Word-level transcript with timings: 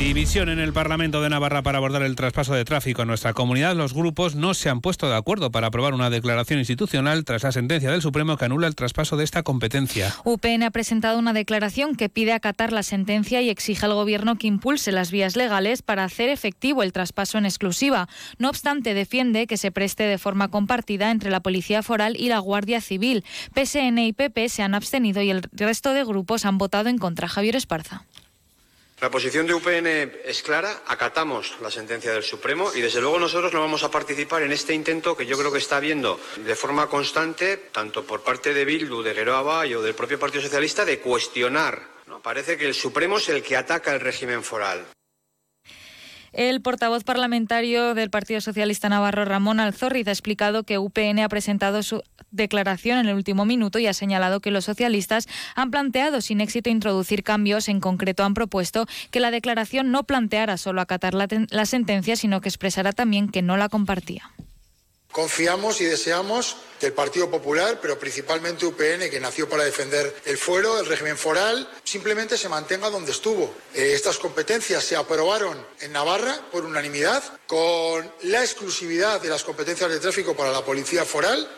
División 0.00 0.48
en 0.48 0.60
el 0.60 0.72
Parlamento 0.72 1.20
de 1.20 1.28
Navarra 1.28 1.62
para 1.62 1.76
abordar 1.76 2.02
el 2.02 2.16
traspaso 2.16 2.54
de 2.54 2.64
tráfico 2.64 3.02
en 3.02 3.08
nuestra 3.08 3.34
comunidad. 3.34 3.76
Los 3.76 3.92
grupos 3.92 4.34
no 4.34 4.54
se 4.54 4.70
han 4.70 4.80
puesto 4.80 5.10
de 5.10 5.14
acuerdo 5.14 5.50
para 5.50 5.66
aprobar 5.66 5.92
una 5.92 6.08
declaración 6.08 6.58
institucional 6.58 7.26
tras 7.26 7.42
la 7.42 7.52
sentencia 7.52 7.90
del 7.90 8.00
Supremo 8.00 8.38
que 8.38 8.46
anula 8.46 8.66
el 8.66 8.74
traspaso 8.74 9.18
de 9.18 9.24
esta 9.24 9.42
competencia. 9.42 10.14
UPN 10.24 10.62
ha 10.62 10.70
presentado 10.70 11.18
una 11.18 11.34
declaración 11.34 11.96
que 11.96 12.08
pide 12.08 12.32
acatar 12.32 12.72
la 12.72 12.82
sentencia 12.82 13.42
y 13.42 13.50
exige 13.50 13.84
al 13.84 13.92
Gobierno 13.92 14.36
que 14.36 14.46
impulse 14.46 14.90
las 14.90 15.10
vías 15.10 15.36
legales 15.36 15.82
para 15.82 16.04
hacer 16.04 16.30
efectivo 16.30 16.82
el 16.82 16.94
traspaso 16.94 17.36
en 17.36 17.44
exclusiva. 17.44 18.08
No 18.38 18.48
obstante, 18.48 18.94
defiende 18.94 19.46
que 19.46 19.58
se 19.58 19.70
preste 19.70 20.04
de 20.04 20.16
forma 20.16 20.48
compartida 20.48 21.10
entre 21.10 21.30
la 21.30 21.40
Policía 21.40 21.82
Foral 21.82 22.16
y 22.18 22.30
la 22.30 22.38
Guardia 22.38 22.80
Civil. 22.80 23.22
PSN 23.54 23.98
y 23.98 24.14
PP 24.14 24.48
se 24.48 24.62
han 24.62 24.74
abstenido 24.74 25.20
y 25.20 25.28
el 25.28 25.42
resto 25.52 25.92
de 25.92 26.04
grupos 26.04 26.46
han 26.46 26.56
votado 26.56 26.88
en 26.88 26.96
contra. 26.96 27.28
Javier 27.28 27.54
Esparza. 27.54 28.06
La 29.00 29.10
posición 29.10 29.46
de 29.46 29.54
UPN 29.54 29.86
es 30.26 30.42
clara, 30.42 30.82
acatamos 30.86 31.56
la 31.62 31.70
sentencia 31.70 32.12
del 32.12 32.22
Supremo 32.22 32.70
y 32.74 32.82
desde 32.82 33.00
luego 33.00 33.18
nosotros 33.18 33.50
no 33.50 33.60
vamos 33.60 33.82
a 33.82 33.90
participar 33.90 34.42
en 34.42 34.52
este 34.52 34.74
intento 34.74 35.16
que 35.16 35.24
yo 35.24 35.38
creo 35.38 35.50
que 35.50 35.56
está 35.56 35.78
habiendo 35.78 36.20
de 36.44 36.54
forma 36.54 36.86
constante, 36.86 37.56
tanto 37.56 38.04
por 38.04 38.22
parte 38.22 38.52
de 38.52 38.66
Bildu, 38.66 39.02
de 39.02 39.14
Geroa 39.14 39.60
o 39.64 39.82
del 39.82 39.94
propio 39.94 40.18
Partido 40.18 40.42
Socialista, 40.42 40.84
de 40.84 40.98
cuestionar. 41.00 41.80
¿no? 42.08 42.20
Parece 42.20 42.58
que 42.58 42.66
el 42.66 42.74
Supremo 42.74 43.16
es 43.16 43.30
el 43.30 43.42
que 43.42 43.56
ataca 43.56 43.94
el 43.94 44.00
régimen 44.00 44.42
foral. 44.42 44.84
El 46.32 46.60
portavoz 46.60 47.02
parlamentario 47.02 47.94
del 47.94 48.10
Partido 48.10 48.40
Socialista 48.40 48.88
Navarro, 48.88 49.24
Ramón 49.24 49.58
Alzorriz, 49.58 50.06
ha 50.06 50.12
explicado 50.12 50.62
que 50.62 50.78
UPN 50.78 51.20
ha 51.20 51.28
presentado 51.28 51.82
su 51.82 52.02
declaración 52.30 52.98
en 52.98 53.08
el 53.08 53.14
último 53.14 53.44
minuto 53.44 53.78
y 53.78 53.86
ha 53.86 53.94
señalado 53.94 54.40
que 54.40 54.50
los 54.50 54.64
socialistas 54.64 55.26
han 55.54 55.70
planteado 55.70 56.20
sin 56.20 56.40
éxito 56.40 56.70
introducir 56.70 57.22
cambios. 57.22 57.68
En 57.68 57.80
concreto, 57.80 58.24
han 58.24 58.34
propuesto 58.34 58.86
que 59.10 59.20
la 59.20 59.30
declaración 59.30 59.90
no 59.90 60.04
planteara 60.04 60.56
solo 60.56 60.80
acatar 60.80 61.14
la, 61.14 61.66
sentencia, 61.66 62.16
sino 62.16 62.40
que 62.40 62.48
expresara 62.48 62.92
también 62.92 63.28
que 63.30 63.42
no 63.42 63.56
la 63.56 63.68
compartía. 63.68 64.30
Confiamos 65.12 65.80
y 65.80 65.86
deseamos 65.86 66.56
que 66.78 66.86
el 66.86 66.92
Partido 66.92 67.28
Popular, 67.28 67.80
pero 67.82 67.98
principalmente 67.98 68.64
UPN, 68.64 69.10
que 69.10 69.18
nació 69.18 69.48
para 69.48 69.64
defender 69.64 70.14
el 70.24 70.38
fuero, 70.38 70.78
el 70.78 70.86
régimen 70.86 71.16
foral, 71.16 71.68
simplemente 71.82 72.38
se 72.38 72.48
mantenga 72.48 72.90
donde 72.90 73.10
estuvo. 73.10 73.52
Eh, 73.74 73.92
estas 73.94 74.18
competencias 74.18 74.84
se 74.84 74.94
aprobaron 74.94 75.58
en 75.80 75.92
Navarra 75.92 76.38
por 76.52 76.64
unanimidad, 76.64 77.24
con 77.48 78.08
la 78.22 78.40
exclusividad 78.42 79.20
de 79.20 79.30
las 79.30 79.42
competencias 79.42 79.90
de 79.90 79.98
tráfico 79.98 80.36
para 80.36 80.52
la 80.52 80.64
Policía 80.64 81.04
Foral 81.04 81.48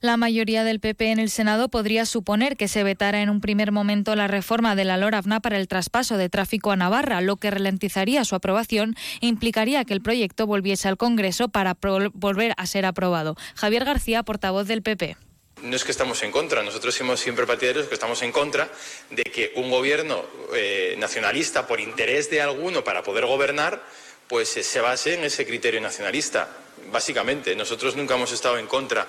la 0.00 0.16
mayoría 0.16 0.64
del 0.64 0.80
PP 0.80 1.10
en 1.12 1.18
el 1.18 1.30
Senado 1.30 1.68
podría 1.68 2.06
suponer 2.06 2.56
que 2.56 2.68
se 2.68 2.82
vetara 2.82 3.22
en 3.22 3.30
un 3.30 3.40
primer 3.40 3.72
momento 3.72 4.14
la 4.16 4.28
reforma 4.28 4.74
de 4.74 4.84
la 4.84 4.96
LORAFNA 4.96 5.40
para 5.40 5.58
el 5.58 5.68
traspaso 5.68 6.16
de 6.16 6.28
tráfico 6.28 6.70
a 6.70 6.76
Navarra, 6.76 7.20
lo 7.20 7.36
que 7.36 7.50
ralentizaría 7.50 8.24
su 8.24 8.34
aprobación 8.34 8.94
e 9.20 9.26
implicaría 9.26 9.84
que 9.84 9.94
el 9.94 10.02
proyecto 10.02 10.46
volviese 10.46 10.88
al 10.88 10.96
Congreso 10.96 11.48
para 11.48 11.76
volver 12.14 12.54
a 12.56 12.66
ser 12.66 12.86
aprobado. 12.86 13.36
Javier 13.54 13.84
García, 13.84 14.22
portavoz 14.22 14.66
del 14.66 14.82
PP. 14.82 15.16
No 15.62 15.74
es 15.74 15.84
que 15.84 15.90
estamos 15.90 16.22
en 16.22 16.30
contra, 16.30 16.62
nosotros 16.62 16.94
somos 16.94 17.18
siempre 17.18 17.46
partidarios 17.46 17.86
que 17.86 17.94
estamos 17.94 18.20
en 18.22 18.30
contra 18.30 18.70
de 19.10 19.22
que 19.22 19.52
un 19.56 19.70
gobierno 19.70 20.22
eh, 20.54 20.94
nacionalista, 20.98 21.66
por 21.66 21.80
interés 21.80 22.28
de 22.28 22.42
alguno 22.42 22.84
para 22.84 23.02
poder 23.02 23.24
gobernar, 23.24 23.82
pues 24.28 24.48
se 24.48 24.80
base 24.80 25.14
en 25.14 25.24
ese 25.24 25.46
criterio 25.46 25.80
nacionalista. 25.80 26.48
Básicamente, 26.92 27.56
nosotros 27.56 27.96
nunca 27.96 28.14
hemos 28.14 28.32
estado 28.32 28.58
en 28.58 28.66
contra 28.66 29.06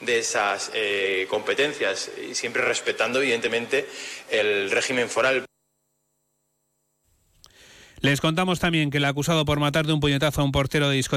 de 0.00 0.18
esas 0.18 0.70
eh, 0.74 1.26
competencias 1.28 2.10
siempre 2.32 2.62
respetando, 2.62 3.20
evidentemente, 3.20 3.86
el 4.30 4.70
régimen 4.70 5.08
foral. 5.08 5.44
Les 8.02 8.22
contamos 8.22 8.58
también 8.58 8.90
que 8.90 8.96
el 8.96 9.04
acusado 9.04 9.44
por 9.44 9.60
matar 9.60 9.86
de 9.86 9.92
un 9.92 10.00
puñetazo 10.00 10.40
a 10.40 10.44
un 10.44 10.52
portero 10.52 10.88
de 10.88 10.96
discoteca 10.96 11.08